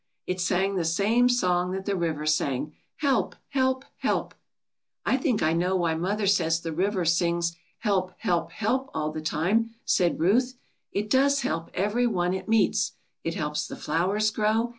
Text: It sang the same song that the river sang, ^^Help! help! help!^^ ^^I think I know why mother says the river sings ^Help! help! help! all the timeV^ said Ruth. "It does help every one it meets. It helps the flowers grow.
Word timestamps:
It 0.25 0.41
sang 0.41 0.73
the 0.77 0.83
same 0.83 1.29
song 1.29 1.73
that 1.73 1.85
the 1.85 1.95
river 1.95 2.25
sang, 2.25 2.73
^^Help! 3.03 3.35
help! 3.49 3.85
help!^^ 4.01 4.31
^^I 5.13 5.21
think 5.21 5.43
I 5.43 5.53
know 5.53 5.75
why 5.75 5.93
mother 5.93 6.25
says 6.25 6.59
the 6.59 6.73
river 6.73 7.05
sings 7.05 7.55
^Help! 7.85 8.15
help! 8.17 8.51
help! 8.51 8.89
all 8.95 9.11
the 9.11 9.21
timeV^ 9.21 9.69
said 9.85 10.19
Ruth. 10.19 10.55
"It 10.91 11.07
does 11.07 11.41
help 11.41 11.69
every 11.75 12.07
one 12.07 12.33
it 12.33 12.49
meets. 12.49 12.93
It 13.23 13.35
helps 13.35 13.67
the 13.67 13.75
flowers 13.75 14.31
grow. 14.31 14.69